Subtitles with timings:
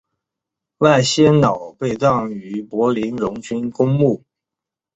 [0.79, 4.23] 赖歇瑙被葬于柏林荣军公墓。